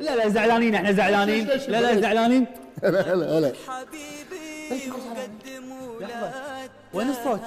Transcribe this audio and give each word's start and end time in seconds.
لا 0.00 0.16
لا 0.16 0.28
زعلانين 0.28 0.74
إحنا 0.74 0.92
زعلانين. 0.92 1.46
لا 1.46 1.80
لا 1.80 2.00
زعلانين. 2.00 2.46
هلا 2.84 3.00
هلا 3.00 3.38
هلا 3.38 3.52
حبيبي 3.68 4.90
وقدموا 4.90 6.00
وين 6.94 7.08
الصوت؟ 7.10 7.40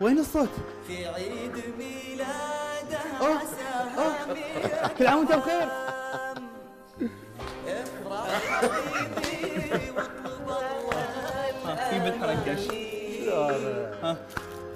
وين 0.00 0.18
الصوت؟ 0.18 0.48
في 0.86 1.06
عيد 1.06 1.52
ميلاده 1.78 2.98
أوه، 3.20 3.36
عسى 3.36 4.92
كل 4.98 5.06
عام 5.06 5.18
وانت 5.18 5.32
بخير. 5.32 5.68
افرح 7.68 8.40
حبيبي 8.62 9.90
واطلب 9.90 10.48
الله 10.48 11.90
جيب 11.92 12.06
الحرنكش 12.06 12.64
ها 14.02 14.16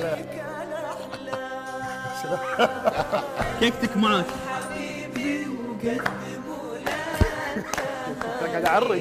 كيكتك 3.60 3.96
معك 3.96 4.24
حبيبي 4.48 5.46
وقدموا 5.48 6.76
له 6.84 8.50
قاعد 8.52 8.64
اعرق 8.64 9.00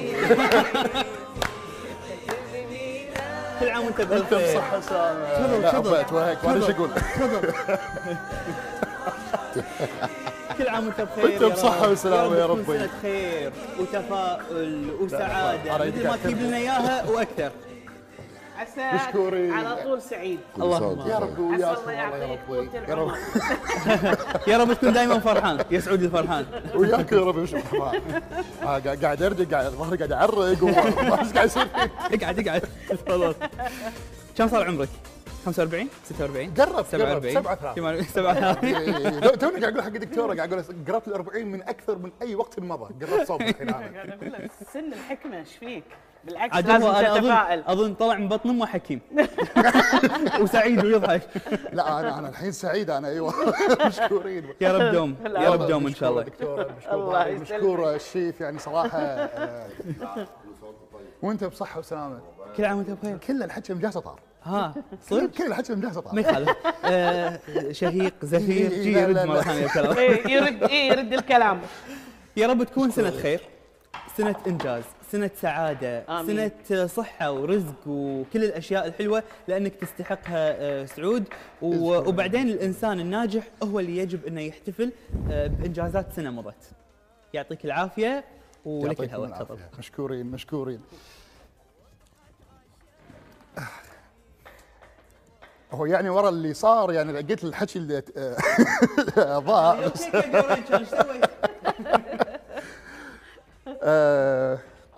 كل 3.60 3.68
عام 3.70 3.84
وأنت 3.84 4.00
بخير 4.00 4.54
صحة 4.54 4.78
لا 5.60 5.70
تفضل. 5.70 5.94
أبيت 5.94 6.12
وهيك 6.12 6.44
ما 6.44 6.54
إيش 6.54 6.70
أقول؟ 6.70 6.90
تفضل. 6.94 7.52
كل 10.58 10.68
عام 10.68 10.86
وأنت 10.86 11.00
بخير 11.00 11.24
وأنت 11.24 11.42
بصحة. 11.54 11.88
وسلامة 11.90 12.36
يا 12.36 12.46
ربي. 12.46 12.64
سنة 12.78 12.88
خير 13.02 13.52
وتفاؤل 13.80 14.90
وسعادة. 15.00 15.78
مثل 15.78 16.06
ما. 16.08 16.16
تجيب 16.24 16.42
لنا 16.42 16.56
إياها 16.56 17.04
وأكثر. 17.10 17.50
عساك 18.58 18.94
مشكورين. 19.08 19.52
على 19.52 19.82
طول 19.82 20.02
سعيد. 20.02 20.40
اللهم 20.58 21.08
يا 21.08 21.18
رب 21.18 21.38
وياك. 21.38 21.78
الله 21.78 21.92
يعطيك 21.92 22.40
طول 22.46 22.68
يا 22.88 22.94
رب 22.94 23.08
العمر 23.08 23.16
يا 24.48 24.58
رب. 24.58 24.72
تكون 24.72 24.92
دائما 24.92 25.18
فرحان. 25.18 25.64
يا 25.70 25.80
سعود 25.80 26.02
الفرحان. 26.02 26.46
وياك 26.78 27.12
يا 27.12 27.18
رب 27.20 27.38
مش 27.38 27.54
الرحمن؟ 27.54 28.00
آه، 28.62 28.78
قاعد 28.78 29.22
أرجع 29.22 29.58
قاعد 29.58 29.72
ظهري 29.72 29.96
قاعد 29.96 30.12
أعرق 30.12 30.62
وما 30.62 31.20
إيش 31.22 31.32
قاعد 31.32 31.46
يصير. 31.46 31.68
اقعد 32.12 32.38
اقعد. 32.48 32.62
تفضل 32.88 33.34
كم 34.36 34.48
صار 34.48 34.64
عمرك؟ 34.68 34.88
45 35.46 35.88
46 36.04 36.50
قرب 36.54 36.74
قرب. 36.74 36.84
47 36.84 37.32
37 37.32 38.02
37 38.04 38.74
إيه، 38.74 39.20
تو- 39.20 39.34
توني 39.34 39.60
قاعد 39.60 39.72
أقول 39.72 39.82
حق 39.82 39.86
الدكتورة 39.94 40.34
قاعد 40.34 40.52
أقول 40.52 40.64
قربت 40.88 41.08
ال 41.08 41.12
40 41.14 41.46
من 41.46 41.62
أكثر 41.62 41.98
من 41.98 42.10
أي 42.22 42.34
وقت 42.34 42.60
مضى. 42.60 42.94
قربت 43.06 43.26
صوب 43.28 43.42
الحين 43.42 43.68
أنا 43.68 43.90
قاعد 43.94 44.08
أقول 44.10 44.32
لك 44.32 44.50
سن 44.72 44.92
الحكمة 44.92 45.38
إيش 45.38 45.56
فيك؟ 45.56 45.84
بالعكس 46.26 46.56
لازم 46.56 46.84
هو 46.86 46.92
أنا 46.92 47.12
اظن 47.12 47.20
تتفائل 47.22 47.62
أظن 47.66 47.94
طلع 47.94 48.14
من 48.16 48.28
بطن 48.28 48.48
امه 48.50 48.66
حكيم 48.66 49.00
وسعيد 50.40 50.84
ويضحك. 50.84 51.22
لا 51.72 52.00
أنا 52.00 52.18
أنا 52.18 52.28
الحين 52.28 52.52
سعيد 52.52 52.90
أنا 52.90 53.08
أيوه. 53.08 53.34
مشكورين. 53.86 54.44
يا 54.60 54.72
رب 54.78 54.92
دوم 54.94 55.16
يا 55.26 55.50
رب 55.50 55.66
دوم 55.66 55.86
إن 55.86 55.94
شاء 55.94 56.10
الله. 56.10 56.22
دكتورة 56.22 56.68
مشكور. 56.78 57.32
مشكور 57.40 57.94
الشيف 57.94 58.40
يعني 58.40 58.58
صراحة 58.58 58.98
آه، 58.98 59.66
وأنت 61.22 61.44
بصحة 61.44 61.78
وسلامة. 61.80 62.18
كل 62.56 62.64
عام 62.64 62.78
وأنت 62.78 62.90
بخير. 62.90 63.16
كل 63.18 63.42
الحكي 63.42 63.74
مجهزه 63.74 64.00
طار. 64.00 64.20
ها 64.42 64.74
صدق؟ 65.02 65.26
كل 65.30 65.46
الحكي 65.46 65.74
مجهزه 65.74 66.00
ما 66.00 66.08
طار. 66.10 66.18
يخالف. 66.18 66.50
آه، 66.84 67.40
شهيق 67.72 68.14
زفير 68.32 68.70
إيه، 68.70 68.96
يرد 68.98 69.18
مرة. 69.26 69.40
ثانية 69.40 69.64
الكلام 69.66 69.96
إيه، 69.96 70.28
يرد 70.28 70.62
إيه 70.62 70.90
يرد 70.92 71.12
الكلام. 71.12 71.60
يا 72.36 72.46
رب 72.46 72.62
تكون 72.62 72.90
سنة 72.90 73.10
خير. 73.10 73.40
سنة 74.16 74.36
إنجاز 74.46 74.84
سنة 75.12 75.30
سعادة 75.40 76.04
آمين. 76.20 76.50
سنة 76.68 76.86
صحة 76.86 77.32
ورزق 77.32 77.74
وكل 77.86 78.44
الأشياء 78.44 78.86
الحلوة 78.86 79.22
لأنك 79.48 79.74
تستحقها 79.74 80.56
آه، 80.60 80.84
سعود. 80.84 81.24
و- 81.62 82.08
وبعدين 82.08 82.48
الإنسان 82.48 83.00
الناجح 83.00 83.48
هو 83.62 83.80
اللي 83.80 83.96
يجب 83.96 84.26
أنه 84.26 84.40
يحتفل 84.40 84.92
آه، 85.30 85.46
بإنجازات 85.46 86.12
سنة 86.16 86.30
مضت. 86.30 86.70
يعطيك 87.34 87.64
العافية 87.64 88.24
ولك 88.64 89.00
الهواء 89.00 89.28
العافية. 89.28 89.44
تفضل. 89.44 89.78
مشكورين 89.78 90.26
مشكورين. 90.26 90.80
هو 95.72 95.86
يعني 95.86 96.08
ورا 96.08 96.28
اللي 96.28 96.54
صار 96.54 96.92
يعني 96.92 97.12
لقيت 97.12 97.44
الحكي 97.44 97.78
اللي 97.78 98.02
ضاع 99.46 99.86
بس 99.86 100.06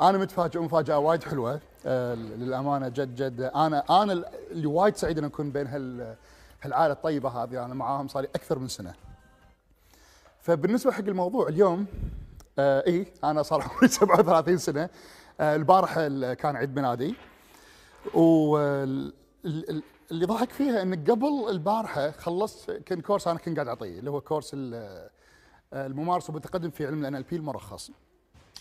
أنا 0.08 0.18
متفاجئ 0.18 0.58
مفاجأة 0.60 0.98
وايد 0.98 1.22
حلوة 1.24 1.60
آه، 1.86 2.14
للأمانة 2.14 2.88
جد 2.88 3.14
جد. 3.14 3.40
أنا 3.40 4.02
أنا 4.02 4.24
اللي 4.50 4.66
وايد 4.66 4.96
سعيد 4.96 5.18
ان 5.18 5.24
أكون 5.24 5.50
بين 5.50 5.66
هال 5.66 6.16
هالعائلة 6.62 6.92
الطيبة 6.94 7.28
هذه. 7.28 7.64
أنا 7.64 7.74
معاهم 7.74 8.08
صار 8.08 8.22
لي 8.22 8.28
أكثر 8.34 8.58
من 8.58 8.68
سنة. 8.68 8.94
فبالنسبة 10.40 10.92
حق 10.92 11.00
الموضوع 11.04 11.48
اليوم 11.48 11.86
آه 12.58 12.84
إي 12.86 13.06
أنا 13.24 13.42
صار 13.42 13.62
عمري 13.62 13.88
37 13.98 14.58
سنة. 14.58 14.88
آه 15.40 15.56
البارحه 15.56 16.06
ال- 16.06 16.34
كان 16.34 16.56
عيد 16.56 16.76
ميلادي. 16.76 17.14
واللي 18.14 19.12
ضحك 20.26 20.50
فيها 20.50 20.82
إن 20.82 20.94
قبل 21.04 21.46
البارحة 21.50 22.10
خلصت 22.10 22.70
كان 22.70 23.00
كورس 23.00 23.28
أنا 23.28 23.38
كنت 23.38 23.54
قاعد 23.56 23.68
أعطيه 23.68 23.98
اللي 23.98 24.10
هو 24.10 24.20
كورس 24.20 24.50
آه، 24.54 25.10
الممارسة 25.72 26.34
والتقدم 26.34 26.70
في 26.70 26.86
علم 26.86 27.04
ال 27.16 27.22
بي 27.22 27.36
المرخص 27.36 27.90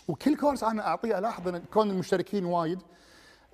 وكل 0.08 0.36
كورس 0.36 0.64
أنا 0.64 0.86
أعطيه 0.86 1.18
ألاحظ 1.18 1.48
إن 1.48 1.62
كون 1.72 1.90
المشتركين 1.90 2.44
وايد. 2.44 2.78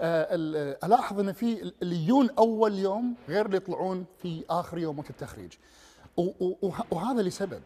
آه، 0.01 0.35
ال- 0.35 0.85
ألاحظ 0.85 1.21
إن 1.21 1.33
في 1.33 1.73
اللي 1.83 1.97
يجون 1.97 2.31
أول 2.39 2.79
يوم 2.79 3.15
غير 3.29 3.47
اللي 3.47 3.57
يطلعون 3.57 4.07
في 4.23 4.45
آخر 4.51 4.79
يوم 4.79 4.99
وقت 4.99 5.11
التخريج. 5.11 5.53
وهذا 6.91 7.23
لسبب. 7.23 7.63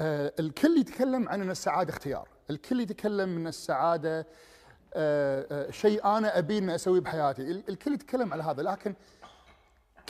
آه، 0.00 0.32
الكل 0.40 0.78
يتكلم 0.78 1.28
عن 1.28 1.40
إن 1.40 1.50
السعادة 1.50 1.90
اختيار، 1.90 2.28
الكل 2.50 2.80
يتكلم 2.80 3.36
إن 3.36 3.46
السعادة 3.46 4.26
آه، 4.94 5.46
آه، 5.50 5.70
شيء 5.70 6.04
أنا 6.04 6.38
أبي 6.38 6.58
إني 6.58 6.74
أسويه 6.74 7.00
بحياتي، 7.00 7.42
ال- 7.42 7.68
الكل 7.68 7.92
يتكلم 7.94 8.32
على 8.32 8.42
هذا 8.42 8.62
لكن 8.62 8.94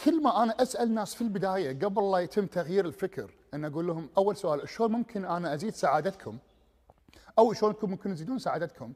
كل 0.04 0.22
ما 0.22 0.42
أنا 0.42 0.62
أسأل 0.62 0.94
ناس 0.94 1.14
في 1.14 1.20
البداية 1.22 1.78
قبل 1.84 2.10
لا 2.10 2.18
يتم 2.18 2.46
تغيير 2.46 2.86
الفكر 2.86 3.30
أن 3.54 3.64
أقول 3.64 3.86
لهم 3.86 4.08
أول 4.18 4.36
سؤال 4.36 4.68
شلون 4.68 4.92
ممكن 4.92 5.24
أنا 5.24 5.54
أزيد 5.54 5.74
سعادتكم؟ 5.74 6.38
أو 7.38 7.52
شلون 7.52 7.74
ممكن 7.82 8.14
تزيدون 8.14 8.38
سعادتكم؟ 8.38 8.92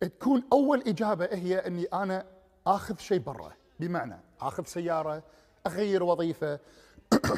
تكون 0.00 0.42
أول 0.52 0.82
إجابة 0.86 1.28
هي 1.32 1.58
أني 1.58 1.84
أنا 1.84 2.26
آخذ 2.66 2.98
شيء 2.98 3.18
برا 3.18 3.52
بمعنى 3.80 4.16
آخذ 4.40 4.64
سيارة 4.64 5.22
أغير 5.66 6.02
وظيفة 6.02 6.58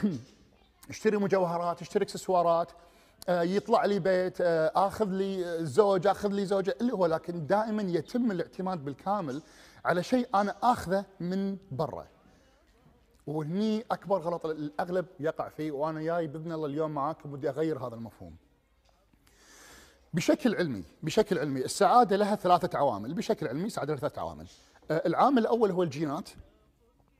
أشتري 0.91 1.16
مجوهرات 1.16 1.82
أشتري 1.82 2.04
إكسسوارات 2.04 2.72
آه، 3.28 3.43
يطلع 3.43 3.84
لي 3.84 3.98
بيت 3.98 4.41
آه، 4.41 4.72
آخذ 4.75 5.08
لي 5.08 5.64
زوج 5.66 6.06
آخذ 6.06 6.28
لي 6.28 6.47
زوجة 6.47 6.76
اللي 6.81 6.93
هو 6.93 7.06
لكن 7.06 7.47
دائما 7.47 7.82
يتم 7.82 8.31
الاعتماد 8.31 8.84
بالكامل 8.84 9.43
على 9.84 10.03
شيء 10.03 10.28
أنا 10.34 10.56
آخذه 10.62 11.04
من 11.20 11.56
برا 11.70 12.06
وهني 13.26 13.84
أكبر 13.91 14.19
غلط 14.19 14.47
الأغلب 14.47 15.06
يقع 15.20 15.48
فيه 15.48 15.72
وأنا 15.72 16.03
جاي 16.03 16.26
بإذن 16.26 16.53
الله 16.53 16.66
اليوم 16.66 16.91
معاكم 16.91 17.32
ودي 17.32 17.48
أغير 17.48 17.78
هذا 17.87 17.94
المفهوم. 17.94 18.37
بشكل 20.14 20.54
علمي 20.54 20.84
بشكل 21.03 21.38
علمي 21.38 21.64
السعادة 21.64 22.16
لها 22.16 22.37
ثلاثة 22.37 22.78
عوامل 22.78 23.14
بشكل 23.14 23.48
علمي 23.48 23.64
السعاده 23.66 23.92
لها 23.92 24.00
ثلاثة 24.00 24.20
عوامل. 24.20 24.47
آه، 24.91 25.03
العامل 25.06 25.38
الأول 25.38 25.70
هو 25.70 25.82
الجينات 25.82 26.28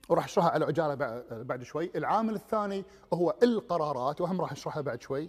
وراح 0.09 0.25
أشرحها 0.25 0.51
على 0.51 0.65
عجالة 0.65 0.95
بع- 0.95 1.33
بعد 1.35 1.63
شوي، 1.63 1.91
العامل 1.97 2.35
الثاني 2.35 2.85
هو 3.15 3.35
القرارات 3.43 4.21
وهم 4.21 4.41
راح 4.41 4.53
أشرحها 4.53 4.81
بعد 4.81 5.03
شوي. 5.03 5.29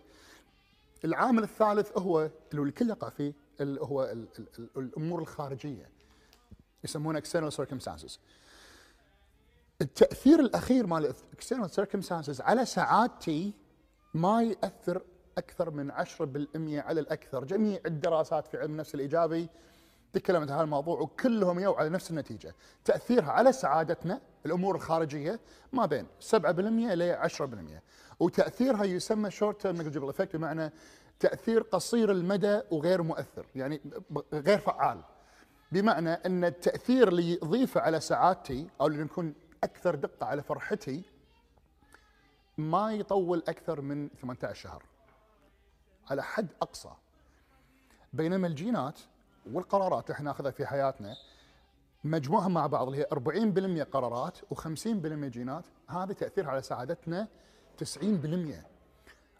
العامل 1.05 1.43
الثالث 1.43 1.97
هو 1.97 2.29
اللي 2.53 2.61
الكل 2.63 2.89
يقع 2.89 3.09
فيه 3.09 3.33
اللي 3.61 3.81
هو 3.81 4.03
ال 4.03 4.27
ال 4.39 4.47
ال 4.59 4.69
الأمور 4.77 5.21
الخارجية. 5.21 5.89
يسمونه 6.83 7.19
external 7.21 7.53
circumstances. 7.53 8.17
التأثير 9.81 10.39
الأخير 10.39 10.87
مال 10.87 11.13
external 11.13 11.69
circumstances 11.69 12.41
على 12.41 12.65
سعادتي 12.65 13.53
ما 14.13 14.43
يأثر 14.43 15.01
أكثر 15.37 15.69
من 15.69 15.91
10% 15.91 15.95
على 16.79 16.99
الأكثر، 16.99 17.43
جميع 17.43 17.79
الدراسات 17.85 18.47
في 18.47 18.57
علم 18.57 18.71
النفس 18.71 18.95
الإيجابي 18.95 19.49
تكلمت 20.13 20.49
عن 20.49 20.55
هذا 20.55 20.63
الموضوع 20.63 20.99
وكلهم 20.99 21.59
يو 21.59 21.73
على 21.73 21.89
نفس 21.89 22.11
النتيجة، 22.11 22.55
تأثيرها 22.85 23.31
على 23.31 23.51
سعادتنا 23.51 24.21
الأمور 24.45 24.75
الخارجية 24.75 25.39
ما 25.73 25.85
بين 25.85 26.07
7% 26.19 26.93
ل 26.93 27.29
10% 27.29 27.81
وتأثيرها 28.19 28.83
يسمى 28.83 29.31
short 29.31 29.61
term 29.61 29.77
negative 29.77 30.03
effect 30.03 30.35
بمعنى 30.35 30.71
تأثير 31.19 31.61
قصير 31.61 32.11
المدى 32.11 32.61
وغير 32.71 33.01
مؤثر، 33.01 33.45
يعني 33.55 33.81
غير 34.33 34.57
فعال. 34.57 35.01
بمعنى 35.71 36.09
إن 36.09 36.45
التأثير 36.45 37.07
اللي 37.07 37.33
يضيفه 37.33 37.81
على 37.81 37.99
سعادتي 37.99 38.67
أو 38.81 38.87
اللي 38.87 39.03
نكون 39.03 39.33
أكثر 39.63 39.95
دقة 39.95 40.25
على 40.25 40.43
فرحتي 40.43 41.03
ما 42.57 42.93
يطول 42.93 43.43
أكثر 43.47 43.81
من 43.81 44.09
18 44.21 44.53
شهر. 44.53 44.83
على 46.09 46.23
حد 46.23 46.47
أقصى. 46.61 46.91
بينما 48.13 48.47
الجينات 48.47 48.99
والقرارات 49.51 50.03
اللي 50.03 50.13
إحنا 50.15 50.25
ناخذها 50.25 50.51
في 50.51 50.65
حياتنا 50.65 51.15
مجموعهم 52.03 52.53
مع 52.53 52.67
بعض 52.67 52.87
اللي 52.87 52.99
هي 52.99 53.83
40% 53.83 53.83
قرارات 53.91 54.37
و50% 54.37 54.87
جينات 55.25 55.63
هذا 55.87 56.13
تاثيرها 56.13 56.49
على 56.51 56.61
سعادتنا 56.61 57.27
90% 57.83 58.05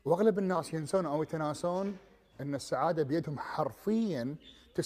وأغلب 0.06 0.40
الناس 0.40 0.74
ينسون 0.74 1.06
أو 1.06 1.24
يتناسون 1.24 1.98
أن 2.42 2.56
السعادة 2.56 3.04
بيدهم 3.04 3.40
حرفيا 3.40 4.36
90% 4.82 4.84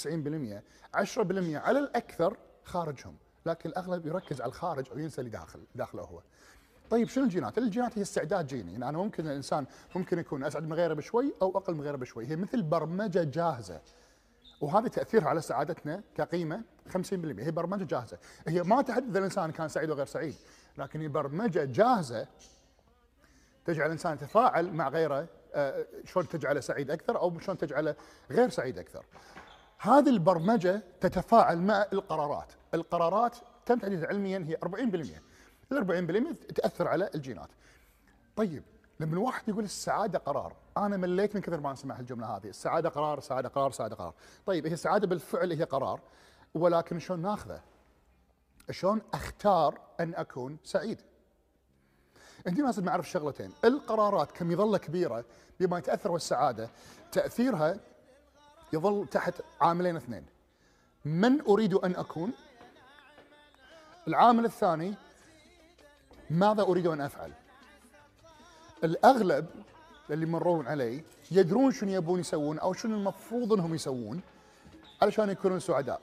10% 0.97 1.19
على 1.55 1.79
الأكثر 1.79 2.37
خارجهم 2.65 3.15
لكن 3.45 3.69
الأغلب 3.69 4.05
يركز 4.05 4.41
على 4.41 4.49
الخارج 4.49 4.91
وينسى 4.95 5.21
اللي 5.21 5.31
داخل 5.31 5.59
داخله 5.75 6.01
هو 6.01 6.21
طيب 6.89 7.07
شنو 7.07 7.23
الجينات؟ 7.23 7.57
الجينات 7.57 7.97
هي 7.97 8.01
استعداد 8.01 8.47
جيني، 8.47 8.71
يعني 8.71 8.89
أنا 8.89 8.97
ممكن 8.97 9.27
الإنسان 9.27 9.65
ممكن 9.95 10.19
يكون 10.19 10.43
أسعد 10.43 10.63
من 10.63 10.73
غيره 10.73 10.93
بشوي 10.93 11.33
أو 11.41 11.57
أقل 11.57 11.75
من 11.75 11.81
غيره 11.81 11.95
بشوي، 11.95 12.27
هي 12.27 12.35
مثل 12.35 12.61
برمجة 12.61 13.23
جاهزة. 13.23 13.81
وهذا 14.61 14.87
تأثيرها 14.87 15.27
على 15.29 15.41
سعادتنا 15.41 16.03
كقيمة 16.15 16.61
50% 16.89 17.39
هي 17.39 17.51
برمجة 17.51 17.83
جاهزة، 17.83 18.17
هي 18.47 18.63
ما 18.63 18.81
تحدد 18.81 19.09
إذا 19.09 19.19
الإنسان 19.19 19.51
كان 19.51 19.67
سعيد 19.67 19.89
وغير 19.89 20.05
سعيد، 20.05 20.35
لكن 20.77 21.01
هي 21.01 21.07
برمجة 21.07 21.63
جاهزة 21.63 22.27
تجعل 23.65 23.85
الإنسان 23.85 24.13
يتفاعل 24.13 24.73
مع 24.73 24.89
غيره 24.89 25.27
آه، 25.53 25.85
شلون 26.05 26.27
تجعله 26.27 26.59
سعيد 26.59 26.91
أكثر 26.91 27.19
أو 27.19 27.39
شلون 27.39 27.57
تجعله 27.57 27.95
غير 28.31 28.49
سعيد 28.49 28.79
أكثر. 28.79 29.05
هذه 29.81 30.09
البرمجة 30.09 30.83
تتفاعل 30.99 31.57
مع 31.57 31.85
القرارات، 31.93 32.53
القرارات 32.73 33.37
تم 33.65 33.79
تحديدها 33.79 34.07
علميا 34.07 34.45
هي 34.47 34.57
40%. 34.63 35.21
ال 35.71 35.77
40% 35.77 36.53
تأثر 36.55 36.87
على 36.87 37.09
الجينات. 37.15 37.49
طيب 38.35 38.63
لما 38.99 39.13
الواحد 39.13 39.49
يقول 39.49 39.63
السعادة 39.63 40.19
قرار، 40.19 40.55
أنا 40.77 40.97
مليت 40.97 41.35
من 41.35 41.41
كثر 41.41 41.59
ما 41.59 41.73
أسمع 41.73 41.99
الجمله 41.99 42.37
هذه، 42.37 42.47
السعادة 42.47 42.89
قرار، 42.89 43.17
السعاده 43.17 43.49
قرار، 43.49 43.67
السعاده 43.67 43.95
قرار. 43.95 44.13
طيب 44.45 44.67
هي 44.67 44.73
السعاده 44.73 45.07
بالفعل 45.07 45.51
هي 45.51 45.63
قرار 45.63 45.99
ولكن 46.53 46.99
شلون 46.99 47.21
نأخذه؟ 47.21 47.61
شلون 48.71 49.01
أختار 49.13 49.79
أن 49.99 50.15
أكون 50.15 50.57
سعيد؟ 50.63 51.01
انت 52.47 52.59
لازم 52.59 52.85
نعرف 52.85 53.09
شغلتين، 53.09 53.51
القرارات 53.65 54.31
كمظله 54.31 54.77
كبيرة 54.77 55.25
بما 55.59 55.77
يتأثر 55.77 56.11
والسعاده 56.11 56.69
تأثيرها 57.11 57.79
يظل 58.73 59.07
تحت 59.11 59.33
عاملين 59.61 59.95
اثنين. 59.95 60.25
من 61.05 61.41
أريد 61.41 61.73
أن 61.73 61.95
أكون؟ 61.95 62.31
العامل 64.07 64.45
الثاني 64.45 64.93
ماذا 66.29 66.61
أريد 66.61 66.87
أن 66.87 67.01
أفعل؟ 67.01 67.31
الأغلب 68.83 69.45
اللي 70.09 70.25
يمرون 70.25 70.67
علي 70.67 71.03
يدرون 71.31 71.71
شنو 71.71 71.91
يبون 71.91 72.19
يسوون 72.19 72.59
أو 72.59 72.73
شنو 72.73 72.95
المفروض 72.95 73.53
إنهم 73.53 73.75
يسوون 73.75 74.21
علشان 75.01 75.29
يكونون 75.29 75.59
سعداء. 75.59 76.01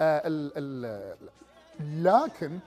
آه 0.00 0.22
ال 0.26 0.52
ال 0.56 1.16
لكن 1.80 2.58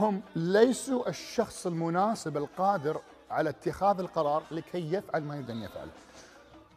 هم 0.00 0.22
ليسوا 0.36 1.08
الشخص 1.08 1.66
المناسب 1.66 2.36
القادر 2.36 3.00
على 3.30 3.50
اتخاذ 3.50 3.98
القرار 3.98 4.42
لكي 4.50 4.92
يفعل 4.92 5.22
ما 5.22 5.34
يريد 5.34 5.50
أن 5.50 5.62
يفعل. 5.62 5.88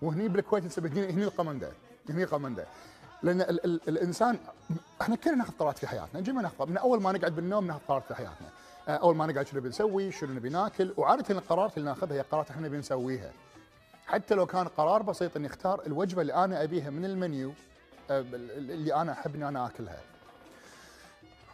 وهني 0.02 0.28
بالكويت 0.28 0.66
نسميه 0.66 0.90
هني 1.10 1.24
القمندة. 1.24 1.72
هني 2.10 2.24
القمندة. 2.24 2.66
لأن 3.24 3.42
ال 3.42 3.66
ال 3.66 3.82
الانسان 3.88 4.38
إحنا 5.02 5.16
كلنا 5.16 5.36
ناخذ 5.36 5.54
قرارات 5.54 5.78
في 5.78 5.88
حياتنا. 5.88 6.22
جميعا 6.22 6.42
ناخذ 6.42 6.70
من 6.70 6.78
أول 6.78 7.02
ما 7.02 7.12
نقعد 7.12 7.36
بالنوم 7.36 7.68
ناخذ 7.68 7.80
قرارات 7.88 8.04
في 8.08 8.16
حياتنا. 8.16 8.48
آه، 8.88 8.92
أول 8.92 9.16
ما 9.16 9.26
نقعد 9.26 9.48
شنو 9.48 9.62
بنسوي؟ 9.62 10.12
شنو 10.12 10.34
نبي 10.34 10.50
ناكل؟ 10.50 10.94
وعادة 10.98 11.36
القرارات 11.36 11.78
اللي 11.78 11.90
ناخذها 11.90 12.18
هي 12.18 12.22
قرارات 12.22 12.50
إحنا 12.50 12.68
بنسويها. 12.68 13.32
حتى 14.08 14.36
لو 14.36 14.46
كان 14.46 14.68
قرار 14.68 15.02
بسيط 15.02 15.38
إني 15.38 15.48
أختار 15.48 15.82
الوجبة 15.88 16.22
اللي 16.22 16.34
أنا 16.34 16.64
أبيها 16.64 16.90
من 16.90 17.06
المنيو 17.06 17.54
آه، 18.12 18.20
اللي 18.20 18.94
أنا 18.94 19.12
أحب 19.12 19.36
إني 19.36 19.48
أنا 19.48 19.66
آكلها. 19.66 20.02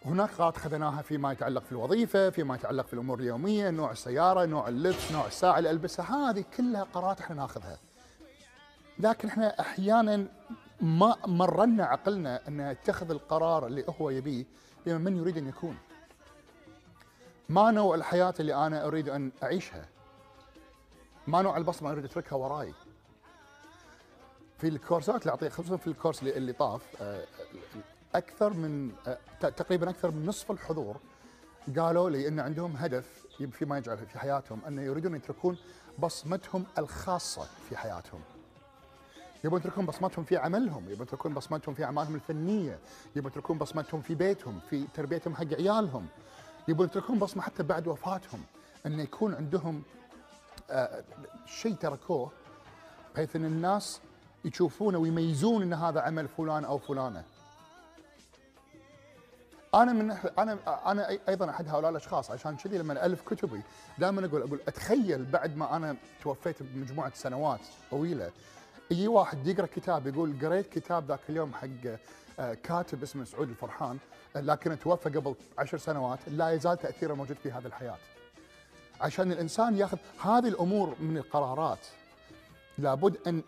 هناك 0.05 0.29
قرارات 0.29 0.55
أخذناها 0.55 1.01
فيما 1.01 1.31
يتعلق 1.31 1.63
في 1.63 1.71
الوظيفة، 1.71 2.29
فيما 2.29 2.55
يتعلق 2.55 2.85
في 2.85 2.93
الأمور 2.93 3.19
اليومية، 3.19 3.69
نوع 3.69 3.91
السيارة، 3.91 4.45
نوع 4.45 4.67
اللبس، 4.67 5.11
نوع 5.11 5.27
الساعة 5.27 5.57
اللي 5.57 5.71
ألبسها، 5.71 6.29
هذه 6.29 6.45
كلها 6.57 6.83
قرارات 6.83 7.19
إحنا 7.21 7.35
ناخذها. 7.35 7.77
لكن 8.99 9.27
إحنا 9.27 9.59
أحيانا 9.59 10.27
ما 10.81 11.15
مرنا 11.27 11.85
عقلنا 11.85 12.47
أن 12.47 12.59
يتخذ 12.59 13.11
القرار 13.11 13.67
اللي 13.67 13.85
هو 14.01 14.09
يبيه 14.09 14.45
بما 14.85 14.97
من 14.97 15.17
يريد 15.17 15.37
أن 15.37 15.47
يكون. 15.47 15.77
ما 17.49 17.71
نوع 17.71 17.95
الحياة 17.95 18.33
اللي 18.39 18.55
أنا 18.55 18.85
أريد 18.87 19.09
أن 19.09 19.31
أعيشها. 19.43 19.85
ما 21.27 21.41
نوع 21.41 21.57
البصمة 21.57 21.91
أريد 21.91 22.05
أتركها 22.05 22.35
وراي. 22.35 22.73
في 24.57 24.67
الكورسات 24.67 25.21
اللي 25.21 25.31
أعطيها 25.31 25.49
خصوصا 25.49 25.77
في 25.77 25.87
الكورس 25.87 26.23
اللي, 26.23 26.53
طاف 26.53 26.81
آه، 27.01 27.23
أكثر 28.15 28.53
من 28.53 28.91
آه، 29.07 29.17
تقريبا 29.49 29.89
أكثر 29.89 30.11
من 30.11 30.25
نصف 30.25 30.51
الحضور 30.51 30.97
قالوا 31.77 32.09
لي 32.09 32.27
إن 32.27 32.39
عندهم 32.39 32.75
هدف 32.77 33.25
فيما 33.51 33.77
يجعل 33.77 33.97
في 33.97 34.19
حياتهم 34.19 34.61
انه 34.67 34.81
يريدون 34.81 35.15
يتركون 35.15 35.57
بصمتهم 35.99 36.65
الخاصة 36.77 37.47
في 37.69 37.77
حياتهم. 37.77 38.21
يبون 39.43 39.59
يتركون 39.59 39.85
بصمتهم 39.85 40.25
في 40.25 40.37
عملهم، 40.37 40.89
يبون 40.89 41.07
يتركون 41.07 41.33
بصمتهم 41.33 41.75
في 41.75 41.83
أعمالهم 41.83 42.15
الفنية، 42.15 42.79
يبون 43.15 43.31
يتركون 43.31 43.57
بصمتهم 43.57 44.01
في 44.01 44.15
بيتهم، 44.15 44.59
في 44.69 44.85
تربيتهم 44.93 45.35
حق 45.35 45.53
عيالهم. 45.53 46.07
يبون 46.67 46.85
يتركون 46.85 47.19
بصمة 47.19 47.41
حتى 47.43 47.63
بعد 47.63 47.87
وفاتهم، 47.87 48.41
انه 48.85 49.03
يكون 49.03 49.35
عندهم 49.35 49.83
آه، 50.69 51.03
شيء 51.45 51.75
تركوه 51.75 52.31
بحيث 53.15 53.35
أن 53.35 53.45
الناس 53.45 54.01
يشوفونه 54.45 54.97
ويميزون 54.97 55.61
إن 55.61 55.73
هذا 55.73 56.01
عمل 56.01 56.27
فلان 56.27 56.65
أو 56.65 56.77
فلانة. 56.77 57.23
أنا 59.75 59.93
من 59.93 60.11
أنا 60.11 60.57
أنا 60.91 61.09
أيضا 61.29 61.49
أحد 61.49 61.69
هؤلاء 61.69 61.91
الأشخاص 61.91 62.31
عشان 62.31 62.55
كذي 62.55 62.77
لما 62.77 63.05
ألف 63.05 63.21
كتبي 63.21 63.61
دائما 63.97 64.25
أقول 64.25 64.41
أقول 64.41 64.59
أتخيل 64.67 65.25
بعد 65.25 65.57
ما 65.57 65.75
أنا 65.75 65.95
توفيت 66.23 66.63
بمجموعة 66.63 67.11
سنوات 67.15 67.59
طويلة 67.91 68.31
يجي 68.91 69.07
واحد 69.07 69.47
يقرأ 69.47 69.65
كتاب 69.65 70.07
يقول 70.07 70.35
قريت 70.41 70.73
كتاب 70.73 71.07
ذاك 71.07 71.19
اليوم 71.29 71.53
حق 71.53 71.67
آه، 72.39 72.53
كاتب 72.53 73.03
اسمه 73.03 73.23
سعود 73.23 73.49
الفرحان 73.49 73.97
لكنه 74.35 74.75
توفى 74.75 75.09
قبل 75.09 75.35
عشر 75.57 75.77
سنوات 75.77 76.19
لا 76.27 76.49
يزال 76.51 76.77
تأثيره 76.77 77.13
موجود 77.13 77.37
في 77.43 77.51
هذه 77.51 77.65
الحياة. 77.65 77.97
عشان 79.01 79.31
الإنسان 79.31 79.77
ياخذ 79.77 79.97
هذه 80.21 80.47
الأمور 80.47 80.95
من 80.99 81.17
القرارات 81.17 81.87
لابد 82.77 83.17
أن 83.27 83.41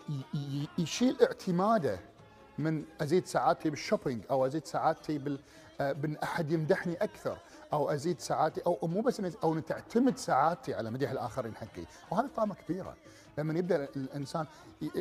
يشيل 0.77 1.17
اعتماده 1.21 1.99
من 2.57 2.83
أزيد 3.01 3.25
سعادتي 3.25 3.69
بالشوبينج 3.69 4.21
أو 4.31 4.45
أزيد 4.45 4.65
سعادتي 4.65 5.17
بال 5.17 5.39
آه، 5.81 5.91
بأن 5.91 6.17
أحد 6.23 6.51
يمدحني 6.51 6.93
أكثر 6.93 7.37
أو 7.73 7.89
أزيد 7.89 8.19
سعادتي 8.19 8.61
أو 8.67 8.87
مو 8.87 9.01
بس 9.01 9.21
أو 9.43 9.59
تعتمد 9.59 10.17
سعادتي 10.17 10.73
على 10.73 10.91
مديح 10.91 11.11
الاخرين 11.11 11.55
حقي 11.55 11.85
وهذه 12.11 12.29
طامه 12.35 12.55
كبيرة. 12.55 12.95
لما 13.37 13.59
يبدأ 13.59 13.87
الإنسان 13.95 14.45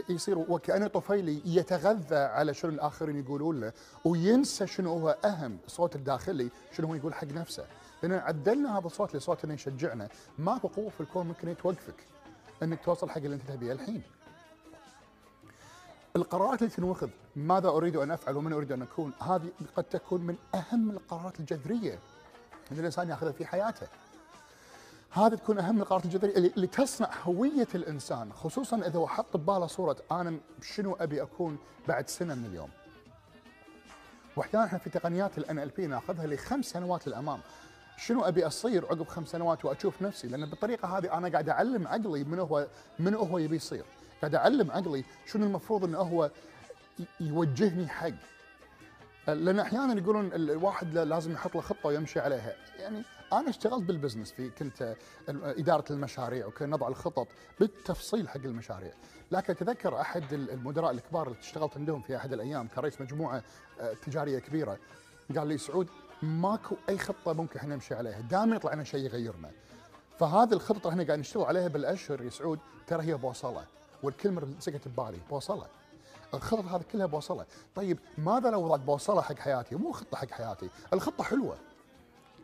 يصير 0.08 0.38
وكأنه 0.38 0.86
طفيلي 0.86 1.42
يتغذى 1.44 2.16
على 2.16 2.54
شنو 2.54 2.70
الآخرين 2.70 3.24
يقولون 3.24 3.60
له 3.60 3.72
وينسى 4.04 4.66
شنو 4.66 4.92
هو 4.92 5.08
أهم 5.24 5.58
الصوت 5.66 5.96
الداخلي 5.96 6.50
شنو 6.72 6.86
هو 6.86 6.94
يقول 6.94 7.14
حق 7.14 7.26
نفسه. 7.26 7.66
لأن 8.02 8.12
عدلنا 8.12 8.78
هذا 8.78 8.86
الصوت 8.86 9.16
لصوت 9.16 9.44
إنه 9.44 9.54
يشجعنا. 9.54 10.08
ماكو 10.38 10.68
قوه 10.68 10.88
في 10.88 11.00
الكون 11.00 11.26
ممكن 11.26 11.56
توقفك 11.56 12.06
إنك 12.62 12.84
توصل 12.84 13.10
حق 13.10 13.16
اللي 13.16 13.34
أنت 13.34 13.50
تبيه 13.50 13.72
الحين. 13.72 14.02
القرارات 16.16 16.62
اللي 16.62 16.74
تنوخذ 16.74 17.08
ماذا 17.36 17.68
أريد 17.68 17.96
أن 17.96 18.10
أفعل 18.10 18.36
ومن 18.36 18.52
أريد 18.52 18.72
أن 18.72 18.82
أكون؟ 18.82 19.12
هذه 19.20 19.50
قد 19.76 19.84
تكون 19.84 20.20
من 20.20 20.36
أهم 20.54 20.90
القرارات 20.90 21.40
الجذرية. 21.40 21.98
اللي 22.70 22.80
الإنسان 22.80 23.08
يأخذها 23.08 23.32
في 23.32 23.46
حياته. 23.46 23.86
هذه 25.10 25.34
تكون 25.34 25.58
أهم 25.58 25.80
القرارات 25.80 26.04
الجذرية 26.04 26.36
اللي, 26.36 26.66
تصنع 26.66 27.10
هوية 27.22 27.68
الإنسان 27.74 28.32
خصوصا 28.32 28.76
إذا 28.76 29.06
حط 29.06 29.36
بباله 29.36 29.66
صورة 29.66 29.96
أنا 30.12 30.38
شنو 30.62 30.94
أبي 30.94 31.22
أكون 31.22 31.58
بعد 31.88 32.08
سنة 32.08 32.34
من 32.34 32.44
اليوم. 32.44 32.70
واحيانا 34.36 34.66
إحنا 34.66 34.78
في 34.78 34.90
تقنيات 34.90 35.38
الان 35.38 35.58
إل 35.58 35.68
بي 35.68 35.86
نأخذها 35.86 36.26
لخمس 36.26 36.64
سنوات 36.64 37.06
للأمام. 37.06 37.40
شنو 37.96 38.24
أبي 38.24 38.46
أصير 38.46 38.86
عقب 38.86 39.08
خمس 39.08 39.28
سنوات 39.28 39.64
وأشوف 39.64 40.02
نفسي؟ 40.02 40.28
لأن 40.28 40.46
بالطريقة 40.46 40.98
هذه 40.98 41.18
أنا 41.18 41.28
قاعد 41.28 41.48
أعلم 41.48 41.88
عقلي 41.88 42.24
من 42.24 42.38
هو 42.38 42.66
من 42.98 43.14
هو 43.14 43.38
يبي 43.38 43.56
يصير. 43.56 43.84
قاعد 44.20 44.34
أعلم 44.34 44.70
عقلي 44.70 45.04
شنو 45.26 45.46
المفروض 45.46 45.84
إنه 45.84 45.98
هو 45.98 46.30
يوجهني 47.20 47.88
حق. 47.88 48.10
لأن 49.26 49.58
أحيانا 49.58 50.00
يقولون 50.00 50.26
ال- 50.26 50.50
الواحد 50.50 50.94
لا- 50.94 51.04
لازم 51.04 51.32
يحط 51.32 51.54
له 51.54 51.60
خطة 51.60 51.86
ويمشي 51.86 52.20
عليها. 52.20 52.56
يعني 52.78 53.02
أنا 53.32 53.48
اشتغلت 53.50 53.82
بالبزنس 53.84 54.32
في 54.32 54.50
كنت 54.50 54.96
إدارة 55.28 55.84
المشاريع 55.92 56.46
وكنا 56.46 56.68
نضع 56.76 56.88
الخطط 56.88 57.28
بالتفصيل 57.60 58.28
حق 58.28 58.36
المشاريع. 58.36 58.92
لكن 59.30 59.52
أتذكر 59.52 60.00
أحد 60.00 60.32
ال- 60.32 60.50
المدراء 60.50 60.90
الكبار 60.90 61.26
اللي 61.28 61.38
اشتغلت 61.38 61.76
عندهم 61.76 62.00
في 62.02 62.16
أحد 62.16 62.32
الأيام 62.32 62.68
كرئيس 62.68 63.00
مجموعة 63.00 63.42
آه، 63.80 63.92
تجارية 64.06 64.38
كبيرة 64.38 64.78
قال 65.36 65.46
لي 65.48 65.58
سعود 65.58 65.88
ماكو 66.22 66.76
أي 66.88 66.98
خطة 66.98 67.32
ممكن 67.32 67.58
إحنا 67.58 67.74
نمشي 67.74 67.94
عليها 67.94 68.20
دائما 68.20 68.56
يطلع 68.56 68.74
لنا 68.74 68.84
شيء 68.84 69.00
يغيرنا. 69.04 69.50
فهذه 70.18 70.52
الخطه 70.52 70.90
إحنا 70.90 71.04
قاعد 71.04 71.18
نشتغل 71.18 71.44
عليها 71.44 71.68
بالأشهر 71.68 72.22
يا 72.22 72.30
سعود 72.30 72.58
ترى 72.86 73.02
هي 73.02 73.14
بوصلة. 73.14 73.64
والكلمة 74.02 74.42
اللي 74.42 74.54
مسكت 74.56 74.88
ببالي 74.88 75.18
بوصلة. 75.30 75.66
الخطط 76.34 76.64
هذه 76.64 76.82
كلها 76.92 77.06
بوصلها 77.06 77.46
طيب 77.74 77.98
ماذا 78.18 78.50
لو 78.50 78.62
وضعت 78.62 78.80
بوصله 78.80 79.22
حق 79.22 79.38
حياتي؟ 79.38 79.74
مو 79.74 79.92
خطة 79.92 80.16
حق 80.16 80.30
حياتي 80.30 80.70
الخطة 80.92 81.24
حلوة. 81.24 81.56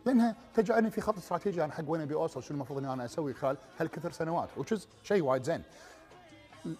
لأنها 0.06 0.36
تجعلني 0.54 0.90
في 0.90 1.00
خط 1.00 1.16
استراتيجي 1.16 1.64
أنا 1.64 1.72
حق 1.72 1.84
وين 1.86 2.00
ابي 2.00 2.14
أوصل؟ 2.14 2.42
شنو 2.42 2.56
المفروض 2.56 2.78
إني 2.78 2.92
أنا 2.92 3.04
أسوي 3.04 3.34
خلال 3.34 3.56
هالكثر 3.80 4.12
سنوات؟ 4.12 4.48
وتشز 4.56 4.88
شيء 5.02 5.22
وايد 5.22 5.42
زين. 5.42 5.62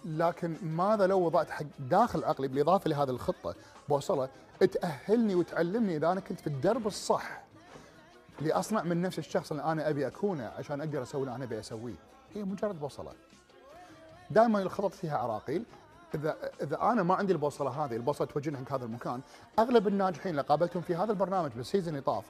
لكن 0.05 0.57
ماذا 0.61 1.07
لو 1.07 1.19
وضعت 1.19 1.49
حق 1.49 1.65
داخل 1.79 2.23
عقلي 2.23 2.47
بالإضافة 2.47 2.89
لهذه 2.89 3.09
الخطة 3.09 3.55
بوصلة 3.89 4.29
تأهلني 4.59 5.35
وتعلمني 5.35 5.97
إذا 5.97 6.11
أنا 6.11 6.19
كنت 6.19 6.39
في 6.39 6.47
الدرب 6.47 6.87
الصح 6.87 7.43
لأصنع 8.41 8.83
من 8.83 9.01
نفس 9.01 9.19
الشخص 9.19 9.51
اللي 9.51 9.63
أنا 9.63 9.89
أبي 9.89 10.07
أكونه 10.07 10.51
عشان 10.57 10.81
أقدر 10.81 11.03
أسوي 11.03 11.21
اللي 11.21 11.35
أنا 11.35 11.43
أبي 11.43 11.59
أسويه. 11.59 11.95
هي 12.35 12.43
مجرد 12.43 12.79
بوصلة. 12.79 13.11
دائما 14.31 14.61
الخطط 14.61 14.93
فيها 14.93 15.17
عراقيل. 15.17 15.63
إذا 16.15 16.37
إذا 16.61 16.81
أنا 16.81 17.03
ما 17.03 17.15
عندي 17.15 17.33
البوصلة 17.33 17.85
هذه 17.85 17.95
البوصلة 17.95 18.27
توجهني 18.27 18.57
حق 18.57 18.73
هذا 18.73 18.85
المكان 18.85 19.21
أغلب 19.59 19.87
الناجحين 19.87 20.31
اللي 20.31 20.41
قابلتهم 20.41 20.81
في 20.81 20.95
هذا 20.95 21.11
البرنامج 21.11 21.51
بال 21.51 21.61
season 21.61 21.89
اللي 21.89 22.01
طاف 22.01 22.25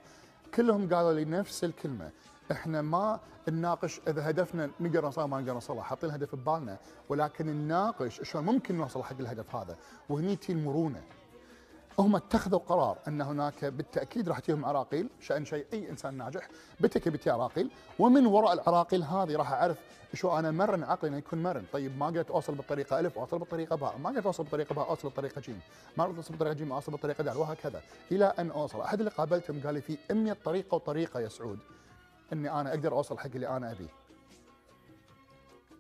كلهم 0.53 0.93
قالوا 0.93 1.13
لي 1.13 1.25
نفس 1.25 1.63
الكلمة. 1.63 2.11
إحنا 2.51 2.81
ما 2.81 3.19
نناقش 3.49 4.01
إذا 4.07 4.29
هدفنا 4.29 4.69
نقدر 4.79 5.01
نوصل 5.01 5.29
ما 5.29 5.39
نقدر 5.39 5.53
نوصله 5.53 5.81
حاطين 5.81 6.09
الهدف 6.09 6.35
ببالنا 6.35 6.77
ولكن 7.09 7.45
نناقش 7.45 8.21
شلون 8.23 8.45
ممكن 8.45 8.77
نوصل 8.77 9.03
حق 9.03 9.15
الهدف 9.19 9.55
هذا؟ 9.55 9.77
وهني 10.09 10.35
تي 10.35 10.51
المرونه 10.51 11.01
هم 11.99 12.15
اتخذوا 12.15 12.59
قرار 12.59 12.97
أن 13.07 13.21
هناك 13.21 13.65
بالتأكيد 13.65 14.29
راح 14.29 14.39
تجيهم 14.39 14.65
عراقيل 14.65 15.09
شأنه 15.19 15.45
شأن 15.45 15.65
أي 15.73 15.89
إنسان 15.89 16.13
ناجح 16.13 16.49
بالتاكيد 16.79 17.13
بتجي 17.13 17.29
عراقيل. 17.29 17.69
ومن 17.99 18.25
وراء 18.25 18.53
العراقيل 18.53 19.03
هذه 19.03 19.35
راح 19.35 19.51
أعرف 19.51 19.77
شو 20.13 20.39
أنا 20.39 20.51
مرن 20.51 20.83
عقلي 20.83 21.09
إنه 21.09 21.17
يكون 21.17 21.43
مرن. 21.43 21.63
طيب 21.73 21.97
ما 21.97 22.05
قدرت 22.05 22.31
أوصل 22.31 22.55
بالطريقة 22.55 22.99
ألف 22.99 23.17
أوصل 23.17 23.39
بالطريقة 23.39 23.75
باء. 23.75 23.97
ما 23.97 24.09
قدرت 24.09 24.25
أوصل 24.25 24.43
بالطريقة 24.43 24.75
باء 24.75 24.89
أوصل 24.89 25.07
بالطريقة 25.07 25.41
جيم. 25.41 25.59
ما 25.97 26.03
قدرت 26.03 26.17
أوصل 26.17 26.29
بالطريقة 26.29 26.53
جيم 26.53 26.71
أوصل 26.71 26.91
بالطريقة 26.91 27.23
دال 27.23 27.37
وهكذا. 27.37 27.81
إلى 28.11 28.25
أن 28.25 28.51
أوصل. 28.51 28.81
أحد 28.81 28.99
اللي 28.99 29.11
قابلتهم 29.11 29.61
قال 29.65 29.73
لي 29.73 29.81
في 29.81 29.97
100 30.11 30.37
طريقة 30.45 30.75
وطريقة 30.75 31.19
يا 31.19 31.29
سعود 31.29 31.59
إني 32.33 32.51
أنا 32.51 32.69
أقدر 32.69 32.93
أوصل 32.93 33.17
حق 33.19 33.29
اللي 33.35 33.47
أنا 33.47 33.71
أبيه. 33.71 33.89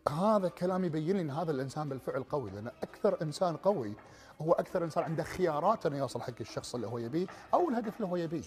هذا 0.09 0.49
كلام 0.49 0.85
يبين 0.85 1.15
لي 1.15 1.21
إن 1.21 1.31
هذا 1.31 1.51
الإنسان 1.51 1.89
بالفعل 1.89 2.23
قوي 2.23 2.51
لأن 2.51 2.67
أكثر 2.83 3.21
إنسان 3.21 3.57
قوي 3.57 3.93
هو 4.41 4.51
أكثر 4.53 4.83
إنسان 4.83 5.03
عنده 5.03 5.23
خيارات 5.23 5.85
إنه 5.85 5.97
يوصل 5.97 6.21
حق 6.21 6.33
الشخص 6.41 6.75
اللي 6.75 6.87
هو 6.87 6.97
يبيه 6.97 7.27
أو 7.53 7.69
الهدف 7.69 7.95
اللي 7.97 8.07
هو 8.07 8.15
يبيه. 8.15 8.43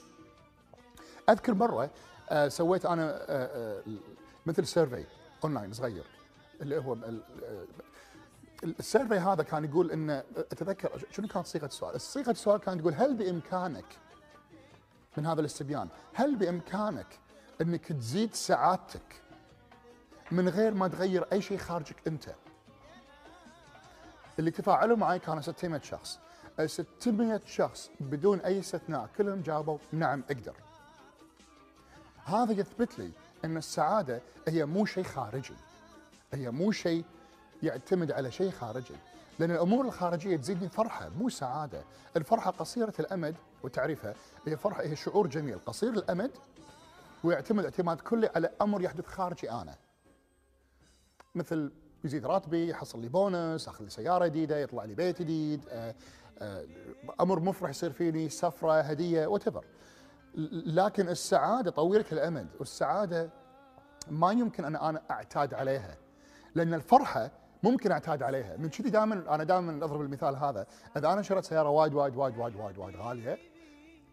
أذكر 1.30 1.54
مرة 1.54 1.90
آه، 2.30 2.48
سويت 2.48 2.86
أنا 2.86 3.10
آه، 3.12 3.24
آه، 3.28 3.82
مثل 4.46 4.66
survey 4.66 5.04
online 5.44 5.72
صغير 5.72 6.04
اللي 6.60 6.78
هو 6.78 6.92
ال- 6.92 7.22
ال 8.64 8.71
survey 8.71 9.14
هذا 9.14 9.42
كان 9.42 9.64
يقول 9.64 9.90
إنه 9.90 10.22
أتذكر 10.36 11.04
شنو 11.10 11.28
كانت 11.28 11.46
صيغة 11.46 11.66
السؤال؟ 11.66 12.00
صيغة 12.00 12.30
السؤال 12.30 12.60
كانت 12.60 12.80
تقول 12.80 12.94
هل 12.94 13.14
بإمكانك 13.14 13.84
من 15.16 15.26
هذا 15.26 15.40
الاستبيان 15.40 15.88
هل 16.14 16.36
بإمكانك 16.36 17.06
إنك 17.60 17.92
تزيد 17.92 18.34
سعادتك 18.34 19.22
من 20.30 20.48
غير 20.48 20.74
ما 20.74 20.88
تغير 20.88 21.26
أي 21.32 21.42
شيء 21.42 21.58
خارجك 21.58 21.96
أنت؟ 22.06 22.24
اللي 24.38 24.50
تفاعلوا 24.50 24.96
معي 24.96 25.18
كانوا 25.18 25.42
600 25.42 25.80
شخص. 25.80 26.18
ال 26.60 26.70
600 26.70 27.40
شخص 27.46 27.90
بدون 28.00 28.40
أي 28.40 28.60
استثناء 28.60 29.08
كلهم 29.16 29.40
جاوبوا 29.40 29.78
نعم 29.92 30.24
أقدر. 30.30 30.54
هذا 32.24 32.52
يثبت 32.52 32.98
لي 32.98 33.10
إن 33.44 33.56
السعادة 33.56 34.20
هي 34.48 34.66
مو 34.66 34.84
شيء 34.84 35.04
خارجي. 35.04 35.54
هي 36.32 36.50
مو 36.50 36.72
شيء 36.72 37.04
يعتمد 37.62 38.12
على 38.12 38.30
شيء 38.30 38.50
خارجي. 38.50 38.94
لأن 39.38 39.50
الأمور 39.50 39.84
الخارجية 39.84 40.36
تزيدني 40.36 40.68
فرحة 40.68 41.08
مو 41.08 41.28
سعادة. 41.28 41.84
الفرحة 42.16 42.50
قصيرة 42.50 42.94
الأمد 43.00 43.34
وتعريفها 43.62 44.14
هي 44.46 44.56
فرحة 44.56 44.82
هي 44.82 44.96
شعور 44.96 45.26
جميل. 45.26 45.58
قصير 45.66 45.90
الأمد 45.90 46.30
ويعتمد 47.24 47.64
اعتماد 47.64 48.00
كلي 48.00 48.30
على 48.36 48.50
أمر 48.62 48.82
يحدث 48.82 49.06
خارجي 49.06 49.50
أنا. 49.50 49.74
مثل 51.34 51.72
يزيد 52.06 52.26
راتبي 52.26 52.68
يحصل 52.68 53.00
لي 53.00 53.08
بونس 53.08 53.68
أخذ 53.68 53.84
لي 53.84 53.90
سيارة 53.90 54.26
جديدة 54.26 54.58
يطلع 54.58 54.84
لي 54.84 54.94
بيت 54.94 55.22
جديد 55.22 55.64
آه، 55.70 55.94
آه، 56.38 56.64
أمر 57.20 57.40
مفرح 57.40 57.70
يصير 57.70 57.92
فيني 57.92 58.28
سفرة 58.28 58.80
هدية 58.80 59.26
وات 59.26 59.44
لكن 60.66 61.08
السعادة 61.08 61.70
طويلة 61.70 62.04
الأمد 62.12 62.48
والسعادة 62.58 63.30
ما 64.10 64.32
يمكن 64.32 64.64
أن 64.64 64.76
أنا 64.76 65.02
أعتاد 65.10 65.54
عليها. 65.54 65.96
لأن 66.54 66.74
الفرحة 66.74 67.30
ممكن 67.62 67.92
أعتاد 67.92 68.22
عليها. 68.22 68.56
من 68.56 68.68
كذي 68.68 68.90
دائما 68.90 69.34
أنا 69.34 69.44
دائما 69.44 69.84
أضرب 69.84 70.00
المثال 70.00 70.36
هذا. 70.36 70.66
إذا 70.96 71.12
أنا 71.12 71.22
شريت 71.22 71.44
سيارة 71.44 71.68
وايد 71.68 71.94
وايد 71.94 72.16
وايد 72.16 72.36
وايد 72.38 72.56
وايد 72.56 72.78
وايد 72.78 72.96
غالية 72.96 73.38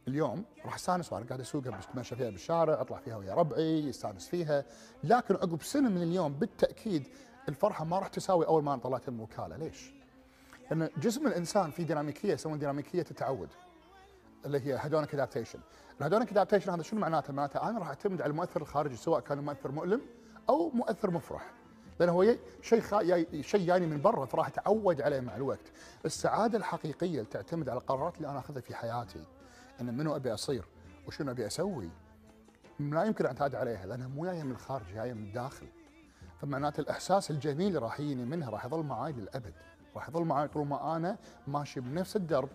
اليوم 0.07 0.45
راح 0.65 0.75
أستأنس 0.75 1.13
وأنا 1.13 1.25
قاعد 1.25 1.39
أسوقها 1.39 1.79
بتمشى 1.91 2.15
فيها 2.15 2.29
بالشارع 2.29 2.81
أطلع 2.81 2.97
فيها 2.97 3.17
ويا 3.17 3.33
ربعي 3.33 3.87
يستأنس 3.87 4.27
فيها. 4.27 4.65
لكن 5.03 5.35
عقب 5.35 5.61
سنة 5.61 5.89
من 5.89 6.03
اليوم 6.03 6.33
بالتأكيد 6.33 7.07
الفرحة 7.49 7.85
ما 7.85 7.99
راح 7.99 8.07
تساوي 8.07 8.47
أول 8.47 8.63
ما 8.63 8.73
أنا 8.73 8.81
طلعت 8.81 9.09
من 9.09 9.17
الوكاله 9.17 9.57
ليش؟ 9.57 9.93
لأن 10.71 10.89
جسم 10.97 11.27
الإنسان 11.27 11.71
في 11.71 11.83
ديناميكية 11.83 12.33
يسمونها 12.33 12.59
ديناميكية 12.59 13.05
التعود 13.11 13.49
اللي 14.45 14.59
هي 14.59 14.77
hedonic 14.81 15.13
adaptation 15.13 15.59
ال 15.99 16.03
hedonic 16.03 16.31
adaptation 16.31 16.71
هذا 16.71 16.83
شنو 16.83 16.99
معناته؟ 16.99 17.33
معناته 17.33 17.69
أنا 17.69 17.79
راح 17.79 17.87
أعتمد 17.87 18.21
على 18.21 18.31
المؤثر 18.31 18.61
الخارجي 18.61 18.95
سواء 18.95 19.19
كان 19.19 19.45
مؤثر 19.45 19.71
مؤلم 19.71 20.01
أو 20.49 20.69
مؤثر 20.69 21.11
مفرح. 21.11 21.53
لأن 21.99 22.09
هو 22.09 22.35
شيء 22.61 22.81
خا... 22.81 23.23
شيء 23.41 23.65
جاني 23.65 23.85
من 23.85 24.01
برا 24.01 24.25
فراح 24.25 24.47
أتعود 24.47 25.01
عليه 25.01 25.19
مع 25.19 25.35
الوقت. 25.35 25.71
السعادة 26.05 26.57
الحقيقية 26.57 27.19
اللي 27.19 27.25
تعتمد 27.25 27.69
على 27.69 27.79
القرارات 27.79 28.17
اللي 28.17 28.29
أنا 28.29 28.39
أخذها 28.39 28.61
في 28.61 28.75
حياتي. 28.75 29.25
إن 29.81 29.97
منو 29.97 30.15
أبي 30.15 30.33
أصير؟ 30.33 30.65
وشنو 31.07 31.31
أبي 31.31 31.47
أسوي؟ 31.47 31.89
لا 32.79 33.03
يمكن 33.03 33.25
اعتاد 33.25 33.55
عليها 33.55 33.85
لأنها 33.85 34.07
مو 34.07 34.25
جاية 34.25 34.43
من 34.43 34.51
الخارج 34.51 34.85
جاية 34.93 35.13
من 35.13 35.23
الداخل. 35.23 35.67
فمعناته 36.43 36.81
الإحساس 36.81 37.31
الجميل 37.31 37.67
اللي 37.67 37.79
راح 37.79 37.99
يجيني 37.99 38.25
منها 38.25 38.49
راح 38.49 38.65
يظل 38.65 38.83
معاي 38.83 39.11
للأبد. 39.11 39.53
راح 39.95 40.09
يظل 40.09 40.23
معاي 40.23 40.47
طول 40.47 40.67
ما 40.67 40.95
أنا 40.95 41.17
ماشي 41.47 41.79
بنفس 41.79 42.15
الدرب. 42.15 42.49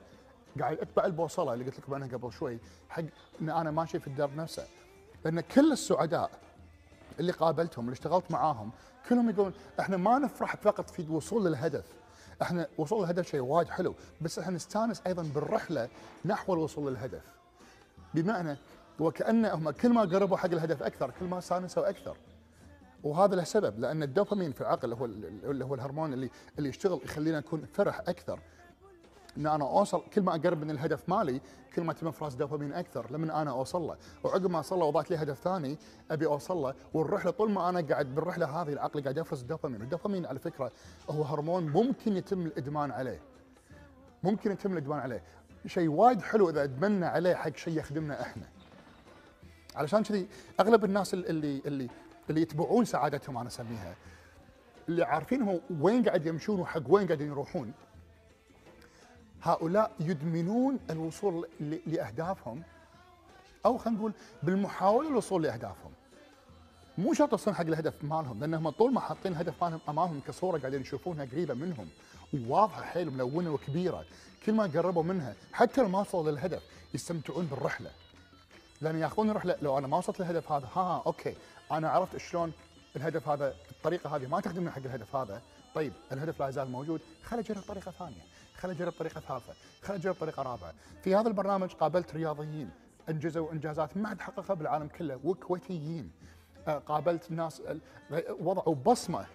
قاعد 0.60 0.78
أتبع 0.78 1.04
البوصلة 1.04 1.54
اللي 1.54 1.64
قلت 1.64 1.78
لكم 1.78 1.94
عنها 1.94 2.08
قبل 2.08 2.32
شوي 2.32 2.58
حق 2.88 3.02
إن 3.40 3.50
أنا 3.50 3.70
ماشي 3.70 4.00
في 4.00 4.06
الدرب 4.06 4.36
نفسه. 4.36 4.66
لأن 5.24 5.40
كل 5.40 5.72
السعداء 5.72 6.30
اللي 7.20 7.32
قابلتهم 7.32 7.84
اللي 7.84 7.92
اشتغلت 7.92 8.30
معاهم 8.30 8.70
كلهم 9.08 9.30
يقولون 9.30 9.52
إحنا 9.80 9.96
ما 9.96 10.18
نفرح 10.18 10.56
فقط 10.56 10.90
في 10.90 11.02
الوصول 11.02 11.44
للهدف. 11.44 11.84
إحنا 12.42 12.68
وصول 12.78 13.02
للهدف 13.02 13.28
شيء 13.28 13.40
وايد 13.40 13.68
حلو 13.68 13.94
بس 14.20 14.38
إحنا 14.38 14.54
نستانس 14.54 15.02
أيضا 15.06 15.22
بالرحلة 15.34 15.88
نحو 16.24 16.54
الوصول 16.54 16.92
للهدف. 16.92 17.22
بمعنى 18.14 18.56
وكأن 19.00 19.44
هم 19.44 19.70
كل 19.70 19.88
ما 19.88 20.00
قربوا 20.00 20.36
حق 20.36 20.50
الهدف 20.50 20.82
أكثر 20.82 21.10
كل 21.20 21.26
ما 21.26 21.38
استانسوا 21.38 21.88
أكثر. 21.88 22.16
وهذا 23.04 23.36
له 23.36 23.44
سبب 23.44 23.78
لأن 23.78 24.02
الدوبامين 24.02 24.52
في 24.52 24.60
العقل 24.60 24.92
هو 24.92 25.04
اللي 25.04 25.64
هو 25.64 25.74
الهرمون 25.74 26.12
اللي 26.12 26.30
اللي 26.58 26.68
يشتغل 26.68 27.00
يخلينا 27.04 27.38
نكون 27.38 27.64
فرح 27.64 28.00
أكثر. 28.00 28.40
إن 29.36 29.46
أنا 29.46 29.64
أوصل 29.64 30.02
كل 30.14 30.22
ما 30.22 30.34
أقرب 30.34 30.64
من 30.64 30.70
الهدف 30.70 31.08
مالي 31.08 31.40
كل 31.74 31.82
ما 31.82 31.92
تم 31.92 32.06
افراز 32.08 32.34
دوبامين 32.34 32.72
أكثر 32.72 33.12
لمن 33.12 33.30
أنا 33.30 33.50
أوصل 33.50 33.82
له. 33.82 33.96
وعقب 34.24 34.50
ما 34.50 34.58
أوصل 34.58 34.78
له 34.78 34.84
وضعت 34.84 35.10
لي 35.10 35.16
هدف 35.16 35.38
ثاني 35.38 35.78
أبي 36.10 36.26
أوصل 36.26 36.56
له. 36.56 36.74
والرحله 36.94 37.30
طول 37.30 37.50
ما 37.50 37.68
أنا 37.68 37.80
قاعد 37.80 38.14
بالرحلة 38.14 38.62
هذه 38.62 38.72
العقل 38.72 39.02
قاعد 39.02 39.16
يفرز 39.16 39.40
الدوبامين. 39.40 39.80
والدوبامين 39.80 40.26
على 40.26 40.38
فكرة 40.38 40.72
هو 41.10 41.22
هرمون 41.22 41.68
ممكن 41.68 42.16
يتم 42.16 42.46
الإدمان 42.46 42.90
عليه. 42.90 43.20
ممكن 44.22 44.52
يتم 44.52 44.72
الإدمان 44.72 45.00
عليه. 45.00 45.22
شيء 45.66 45.88
وايد 45.88 46.22
حلو 46.22 46.50
إذا 46.50 46.62
ادمنا 46.62 47.08
عليه 47.08 47.34
حق 47.34 47.56
شيء 47.56 47.78
يخدمنا 47.78 48.22
إحنا. 48.22 48.48
علشان 49.76 50.02
كذي 50.02 50.28
أغلب 50.60 50.84
الناس 50.84 51.14
اللي 51.14 51.62
اللي 51.66 51.88
اللي 52.30 52.40
يتبعون 52.40 52.84
سعادتهم 52.84 53.36
أنا 53.36 53.48
أسميها. 53.48 53.94
اللي 54.88 55.04
عارفين 55.04 55.42
هم 55.42 55.60
وين 55.80 56.02
قاعد 56.02 56.26
يمشون 56.26 56.60
وحق 56.60 56.82
وين 56.88 57.06
قاعدين 57.06 57.26
يروحون. 57.26 57.72
هؤلاء 59.42 59.92
يدمنون 60.00 60.78
الوصول 60.90 61.48
لأهدافهم 61.86 62.62
أو 63.66 63.78
خلينا 63.78 63.98
نقول 63.98 64.12
بالمحاولة 64.42 65.10
للوصول 65.10 65.42
لأهدافهم. 65.42 65.92
مو 66.98 67.14
شرط 67.14 67.32
يوصلون 67.32 67.56
حق 67.56 67.66
الهدف 67.66 68.04
مالهم 68.04 68.40
لأنهم 68.40 68.70
طول 68.70 68.92
ما 68.92 69.00
حاطين 69.00 69.32
الهدف 69.32 69.64
مالهم 69.64 69.80
أمامهم 69.88 70.20
كصورة 70.26 70.58
قاعدين 70.58 70.80
يشوفونها 70.80 71.24
قريبة 71.24 71.54
منهم 71.54 71.88
وواضحه 72.34 72.82
حيل 72.82 73.10
ملونة 73.10 73.50
وكبيرة. 73.50 74.04
كل 74.46 74.52
ما 74.52 74.62
قربوا 74.62 75.02
منها 75.02 75.34
حتى 75.52 75.82
لو 75.82 75.88
ما 75.88 76.00
وصلوا 76.00 76.30
للهدف 76.30 76.62
يستمتعون 76.94 77.46
بالرحلة. 77.46 77.90
لأن 78.80 78.98
ياخذون 78.98 79.30
الرحله 79.30 79.56
لو 79.62 79.78
أنا 79.78 79.86
ما 79.86 79.96
وصلت 79.96 80.20
للهدف 80.20 80.52
هذا 80.52 80.68
ها 80.74 81.02
أوكي. 81.06 81.34
أنا 81.72 81.88
عرفت 81.88 82.16
شلون 82.16 82.52
الهدف 82.96 83.28
هذا 83.28 83.54
الطريقة 83.70 84.16
هذه 84.16 84.26
ما 84.26 84.40
تخدمني 84.40 84.70
حق 84.70 84.78
الهدف 84.78 85.16
هذا. 85.16 85.42
طيب 85.74 85.92
الهدف 86.12 86.40
لا 86.40 86.48
يزال 86.48 86.70
موجود. 86.70 87.00
خل 87.22 87.38
اجرب 87.38 87.62
طريقة 87.62 87.90
ثانية. 87.90 88.22
خل 88.54 88.70
اجرب 88.70 88.92
طريقة 88.92 89.20
ثالثة. 89.20 89.52
خل 89.82 89.94
اجرب 89.94 90.14
طريقة 90.14 90.42
رابعة. 90.42 90.74
في 91.02 91.14
هذا 91.14 91.28
البرنامج 91.28 91.72
قابلت 91.72 92.14
رياضيين 92.14 92.70
أنجزوا 93.08 93.52
إنجازات 93.52 93.96
ما 93.96 94.08
حد 94.08 94.20
حققها 94.20 94.54
بالعالم 94.54 94.88
كله 94.88 95.20
وكويتيين. 95.24 96.10
آه، 96.68 96.78
قابلت 96.78 97.30
ناس 97.30 97.62
وضعوا 98.40 98.74
بصمة 98.74 99.26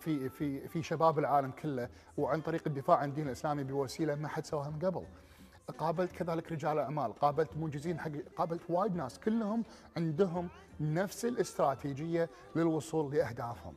في 0.00 0.28
في 0.28 0.68
في 0.68 0.82
شباب 0.82 1.18
العالم 1.18 1.50
كله 1.50 1.88
وعن 2.16 2.40
طريق 2.40 2.62
الدفاع 2.66 2.96
عن 2.96 3.08
الدين 3.08 3.26
الإسلامي 3.26 3.64
بوسيلة 3.64 4.14
ما 4.14 4.28
حد 4.28 4.46
سواها 4.46 4.70
من 4.70 4.78
قبل. 4.78 5.06
قابلت 5.78 6.12
كذلك 6.12 6.52
رجال 6.52 6.78
أعمال، 6.78 7.12
قابلت 7.12 7.56
منجزين 7.56 8.00
حق 8.00 8.10
قابلت 8.36 8.62
وايد 8.68 8.96
ناس 8.96 9.18
كلهم 9.18 9.64
عندهم 9.96 10.48
نفس 10.80 11.24
الاستراتيجية 11.24 12.30
للوصول 12.56 13.14
لأهدافهم. 13.14 13.74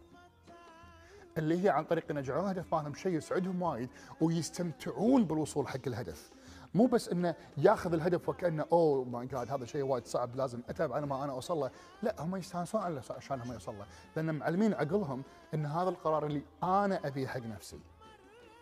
اللي 1.38 1.64
هي 1.64 1.70
عن 1.70 1.84
طريق 1.84 2.12
ان 2.12 2.18
يجعلون 2.18 2.46
هدف 2.46 2.76
مالهم 2.76 2.94
شيء 2.94 3.14
يسعدهم 3.14 3.62
وايد 3.62 3.90
ويستمتعون 4.22 5.26
بالوصول 5.26 5.68
حق 5.68 5.80
الهدف. 5.88 6.32
مو 6.74 6.86
بس 6.86 7.10
إنه 7.10 7.36
ياخذ 7.58 7.94
الهدف 7.94 8.30
وكأنه 8.30 8.66
oh 8.72 9.04
my 9.04 9.28
God 9.28 9.52
هذا 9.52 9.66
شيء 9.66 9.84
وايد 9.84 10.06
صعب 10.06 10.36
لازم 10.36 10.62
أتعب 10.70 10.94
على 10.94 11.06
ما 11.06 11.24
أنا 11.24 11.32
أوصل 11.32 11.58
له، 11.58 11.72
لا 12.02 12.22
هم 12.22 12.36
يستانسون 12.36 12.82
على 12.82 13.02
عشان 13.10 13.42
هم 13.42 13.54
يوصل 13.54 13.78
له، 13.78 13.86
لأن 14.16 14.36
معلمين 14.36 14.74
عقلهم 14.74 15.24
إن 15.54 15.66
هذا 15.66 15.90
القرار 15.90 16.26
اللي 16.26 16.42
أنا 16.64 17.08
أبيه 17.08 17.28
حق 17.28 17.42
نفسي. 17.42 17.80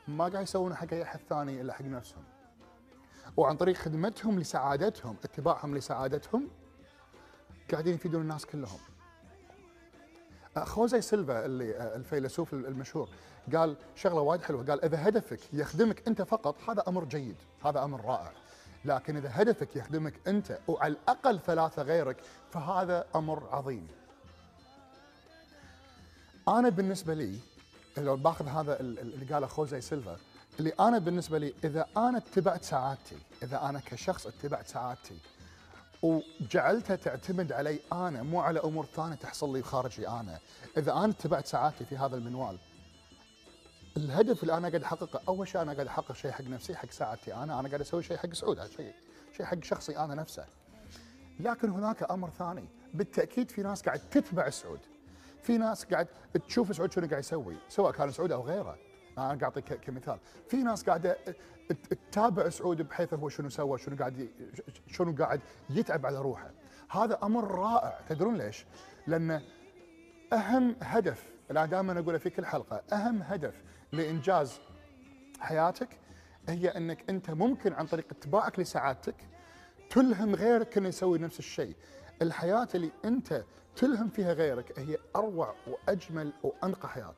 ما 0.07 0.27
قاعد 0.27 0.43
يسوونه 0.43 0.75
حق 0.75 0.93
أي 0.93 1.03
أحد 1.03 1.19
ثاني 1.29 1.61
إلا 1.61 1.73
حق 1.73 1.85
نفسهم. 1.85 2.23
وعن 3.37 3.57
طريق 3.57 3.75
خدمتهم 3.75 4.39
لسعادتهم، 4.39 5.15
اتباعهم 5.23 5.75
لسعادتهم 5.75 6.47
قاعدين 7.71 7.93
يفيدون 7.95 8.21
الناس 8.21 8.45
كلهم. 8.45 8.79
آه، 10.57 10.63
خوزي 10.63 11.01
سيلفا 11.01 11.45
اللي 11.45 11.77
آه، 11.77 11.95
الفيلسوف 11.95 12.53
المشهور 12.53 13.09
قال 13.55 13.75
شغلة 13.95 14.21
وايد 14.21 14.41
حلوة. 14.41 14.65
قال 14.65 14.85
إذا 14.85 15.07
هدفك 15.07 15.39
يخدمك 15.53 16.07
أنت 16.07 16.21
فقط 16.21 16.55
هذا 16.69 16.83
أمر 16.87 17.03
جيد 17.05 17.35
هذا 17.65 17.83
أمر 17.83 18.05
رائع. 18.05 18.31
لكن 18.85 19.17
إذا 19.17 19.29
هدفك 19.33 19.75
يخدمك 19.75 20.13
أنت 20.27 20.59
وعلى 20.67 20.93
الأقل 20.93 21.39
ثلاثة 21.39 21.81
غيرك 21.81 22.17
فهذا 22.51 23.05
أمر 23.15 23.49
عظيم. 23.51 23.87
أنا 26.47 26.69
بالنسبة 26.69 27.13
لي 27.13 27.39
لو 27.97 28.15
باخذ 28.15 28.47
هذا 28.47 28.79
ال- 28.79 28.99
ال- 28.99 29.13
اللي 29.13 29.33
قاله 29.33 29.47
خوزي 29.47 29.81
سيلفا 29.81 30.17
اللي 30.59 30.69
أنا 30.79 30.97
بالنسبة 30.99 31.37
لي 31.37 31.53
إذا 31.63 31.85
أنا 31.97 32.17
اتبعت 32.17 32.63
سعادتي 32.63 33.17
إذا 33.43 33.61
أنا 33.69 33.79
كشخص 33.79 34.27
اتبعت 34.27 34.67
سعادتي 34.67 35.17
وجعلتها 36.01 36.95
تعتمد 36.95 37.51
علي 37.51 37.79
أنا 37.93 38.23
مو 38.23 38.39
على 38.39 38.59
أمور 38.59 38.85
ثانية 38.85 39.15
تحصل 39.15 39.53
لي 39.53 39.61
خارجي 39.61 40.07
أنا. 40.07 40.39
إذا 40.77 40.93
أنا 40.93 41.05
اتبعت 41.11 41.45
سعادتي 41.45 41.85
في 41.85 41.97
هذا 41.97 42.15
المنوال 42.15 42.57
الهدف 43.97 44.43
اللي 44.43 44.57
أنا 44.57 44.67
قاعد 44.67 44.83
أحققه 44.83 45.21
أول 45.27 45.47
شيء 45.47 45.61
أنا 45.61 45.73
قاعد 45.73 45.87
أحقق 45.87 46.11
شيء 46.11 46.31
حق 46.31 46.41
نفسي 46.41 46.75
حق 46.75 46.91
سعادتي 46.91 47.33
أنا. 47.33 47.59
أنا 47.59 47.67
قاعد 47.67 47.81
أسوي 47.81 48.03
شيء 48.03 48.17
حق 48.17 48.33
سعود 48.33 48.65
شيء 48.65 48.93
شيء 49.37 49.45
حق 49.45 49.63
شخصي 49.63 49.97
أنا 49.97 50.15
نفسه. 50.15 50.45
لكن 51.39 51.69
هناك 51.69 52.11
أمر 52.11 52.29
ثاني. 52.29 52.69
بالتأكيد 52.93 53.51
في 53.51 53.61
ناس 53.61 53.81
قاعد 53.81 53.99
تتبع 53.99 54.49
سعود. 54.49 54.79
في 55.43 55.57
ناس 55.57 55.85
قاعد 55.85 56.07
تشوف 56.47 56.75
سعود 56.75 56.91
شنو 56.91 57.07
قاعد 57.07 57.19
يسوي 57.19 57.55
سواء 57.69 57.91
كان 57.91 58.11
سعود 58.11 58.31
أو 58.31 58.41
غيره. 58.41 58.77
أنا 59.17 59.25
قاعد 59.25 59.43
أعطيك 59.43 59.73
كمثال 59.73 60.19
في 60.47 60.57
ناس 60.57 60.83
قاعدة 60.83 61.17
تتابع 61.89 62.49
سعود 62.49 62.81
بحيث 62.81 63.13
هو 63.13 63.29
شنو 63.29 63.49
سوى 63.49 63.77
شنو 63.77 63.95
قاعد 63.95 64.29
شنو 64.87 65.15
قاعد 65.15 65.41
يتعب 65.69 66.05
على 66.05 66.21
روحه 66.21 66.51
هذا 66.89 67.19
أمر 67.23 67.51
رائع 67.51 67.99
تدرون 68.09 68.37
ليش 68.37 68.65
لأن 69.07 69.41
أهم 70.33 70.75
هدف 70.81 71.33
أنا 71.51 71.65
دائما 71.65 71.99
أقوله 71.99 72.17
في 72.17 72.29
كل 72.29 72.45
حلقة 72.45 72.83
أهم 72.93 73.21
هدف 73.21 73.63
لإنجاز 73.91 74.59
حياتك 75.39 75.89
هي 76.49 76.69
أنك 76.69 77.09
أنت 77.09 77.31
ممكن 77.31 77.73
عن 77.73 77.85
طريق 77.85 78.05
اتباعك 78.11 78.59
لسعادتك 78.59 79.15
تلهم 79.89 80.35
غيرك 80.35 80.77
إنه 80.77 80.87
يسوي 80.87 81.19
نفس 81.19 81.39
الشيء. 81.39 81.75
الحياة 82.21 82.67
اللي 82.75 82.91
أنت 83.05 83.43
تلهم 83.75 84.09
فيها 84.09 84.33
غيرك 84.33 84.79
هي 84.79 84.97
أروع 85.15 85.55
وأجمل 85.67 86.33
وأنقى 86.43 86.89
حياة. 86.89 87.15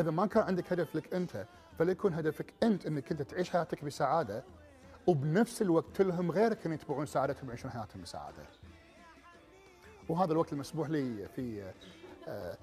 إذا 0.00 0.10
ما 0.10 0.26
كان 0.26 0.42
عندك 0.42 0.72
هدف 0.72 0.96
لك 0.96 1.14
أنت 1.14 1.44
فليكن 1.78 2.14
هدفك 2.14 2.54
أنت 2.62 2.86
إنك 2.86 3.10
انت 3.10 3.22
تعيش 3.22 3.50
حياتك 3.50 3.84
بسعادة 3.84 4.44
وبنفس 5.06 5.62
الوقت 5.62 5.84
تلهم 5.96 6.30
غيرك 6.30 6.66
إن 6.66 6.72
يتبعون 6.72 7.06
سعادتهم 7.06 7.46
ويعيشون 7.46 7.70
حياتهم 7.70 8.02
بسعادة. 8.02 8.42
وهذا 10.08 10.32
الوقت 10.32 10.52
المسموح 10.52 10.88
لي 10.88 11.28
في 11.36 11.72
آه، 12.28 12.56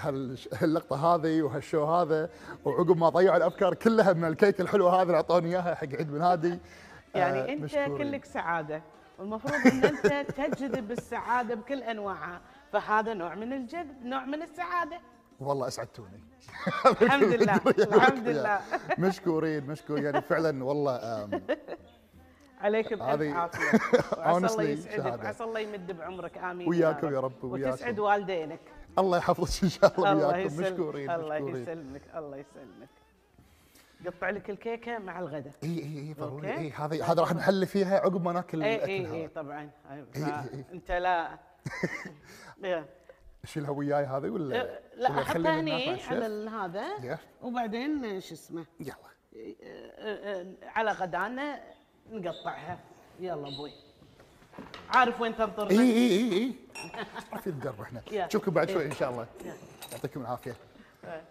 هال- 0.00 0.38
اللقطه 0.62 1.14
هذه 1.14 1.42
وهالشو 1.42 1.84
هذا 1.84 2.30
وعقب 2.64 2.96
ما 2.96 3.08
ضيعوا 3.08 3.36
الأفكار 3.36 3.74
كلها 3.74 4.12
من 4.12 4.24
الكيك 4.24 4.60
الحلوة 4.60 4.94
هذه 4.96 5.02
اللي 5.02 5.16
أعطوني 5.16 5.48
إياها 5.48 5.74
حق 5.74 5.88
عيد 5.94 6.10
ميلادي 6.12 6.52
آه، 6.52 7.18
يعني 7.18 7.52
أنت 7.52 7.62
مشكورين. 7.62 7.98
كلك 7.98 8.24
سعادة 8.24 8.82
والمفروض 9.18 9.66
إن 9.66 9.84
أنت 9.84 10.06
تجذب 10.40 10.90
السعادة 10.90 11.54
بكل 11.54 11.82
أنواعها 11.82 12.40
فهذا 12.72 13.14
نوع 13.14 13.34
من 13.34 13.52
الجذب 13.52 14.02
نوع 14.04 14.24
من 14.24 14.42
السعادة 14.42 15.00
والله 15.40 15.68
أسعدتوني. 15.68 16.20
الحمد 17.02 17.24
لله. 17.34 17.60
الحمد 17.66 18.28
لله. 18.28 18.60
مشكورين 18.98 19.66
مشكورين. 19.66 20.04
يعني 20.04 20.20
فعلا 20.20 20.64
والله 20.64 20.92
عليك 22.60 22.88
بألف 22.94 23.02
هذه 23.02 23.34
عافية. 23.34 23.80
وعسى 24.18 24.46
الله 24.46 24.62
يسعدك. 24.62 25.24
وعسى 25.24 25.44
الله 25.44 25.60
يمد 25.60 25.92
بعمرك. 25.98 26.38
آمين 26.38 26.68
وياكم 26.68 27.14
يا 27.14 27.20
رب، 27.20 27.44
وياكم. 27.44 27.70
وتسعد 27.72 27.98
والدينك. 27.98 28.60
الله 28.98 29.18
يحفظك 29.18 29.62
إن 29.64 29.68
شاء 29.68 29.94
الله 29.98 30.26
وياكم. 30.26 30.56
مشكورين 30.62 31.10
الله 31.10 31.36
يسلمك 31.36 32.02
الله 32.16 32.36
يسلمك. 32.36 32.88
قطع 34.06 34.30
لك 34.30 34.50
الكيكة 34.50 34.98
مع 34.98 35.18
الغداء. 35.20 35.52
إي 35.64 35.78
إي 35.78 35.98
إي 36.08 36.14
ضروري. 36.14 36.58
إي 36.58 36.70
هذه 36.70 37.12
هذا 37.12 37.20
راح 37.20 37.34
نحل 37.34 37.66
فيها 37.66 37.98
عقب 37.98 38.24
ما 38.24 38.32
ناكل 38.32 38.62
إي 38.62 38.84
إي 38.84 39.12
إي 39.12 39.28
طبعا. 39.28 39.70
إي. 40.16 40.64
أنت 40.72 40.90
لا. 40.90 41.38
يا. 43.44 43.48
اشيلها 43.48 43.70
وياي 43.70 44.04
هذه 44.04 44.28
ولا 44.28 44.54
لا 44.54 45.10
ولا 45.10 45.22
احطها 45.22 45.60
هني؟ 45.60 46.02
على 46.02 46.50
هذا. 46.50 47.18
وبعدين 47.42 48.20
شو 48.20 48.34
اسمه 48.34 48.66
يلا 48.80 49.10
على 50.62 50.92
غدانا 50.92 51.60
نقطعها 52.10 52.78
يلا 53.20 53.48
أبوي 53.48 53.72
عارف 54.88 55.20
وين 55.20 55.32
إي 55.32 55.38
تنطرنا 55.38 55.70
إي 55.70 55.92
إي 55.92 56.32
إي 56.32 56.54
في 57.40 57.46
الدرب 57.46 57.80
إحنا. 57.80 58.02
نشوفكم 58.12 58.52
بعد 58.52 58.70
شوي. 58.70 58.84
إن 58.84 58.92
شاء 58.92 59.10
الله. 59.10 59.26
يعطيكم 59.92 60.20
العافية 60.20 60.56
آه. 61.04 61.22